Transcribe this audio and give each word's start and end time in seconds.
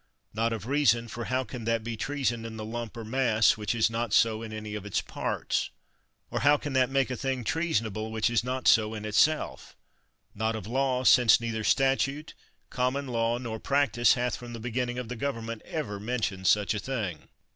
Not 0.33 0.51
of 0.51 0.65
reason, 0.65 1.07
for 1.07 1.25
how 1.25 1.43
can 1.43 1.63
that 1.65 1.83
be 1.83 1.95
treason 1.95 2.43
in 2.43 2.57
the 2.57 2.65
lump 2.65 2.97
or 2.97 3.05
mass 3.05 3.55
which 3.55 3.75
is 3.75 3.87
not 3.87 4.13
so 4.13 4.41
in 4.41 4.51
any 4.51 4.73
of 4.73 4.83
its 4.83 4.97
75 4.97 5.13
THE 5.15 5.19
WORLD'S 5.19 5.29
FAMOUS 5.29 5.33
ORATIONS 5.43 5.69
parts? 5.69 6.29
or 6.31 6.39
how 6.49 6.57
can 6.57 6.73
that 6.73 6.89
make 6.89 7.11
a 7.11 7.15
thing 7.15 7.43
treasonable 7.43 8.11
which 8.11 8.31
is 8.31 8.43
not 8.43 8.67
so 8.67 8.95
in 8.95 9.05
itself? 9.05 9.75
Not 10.33 10.55
of 10.55 10.65
law, 10.65 11.03
since 11.03 11.39
neither 11.39 11.63
statute, 11.63 12.33
common 12.71 13.09
law, 13.09 13.37
nor 13.37 13.59
practise 13.59 14.15
hath 14.15 14.35
from 14.37 14.53
the 14.53 14.59
beginning 14.59 14.97
of 14.97 15.07
the 15.07 15.15
government 15.15 15.61
ever 15.65 15.99
men 15.99 16.21
tioned 16.21 16.47
such 16.47 16.73
a 16.73 16.79
thing. 16.79 17.29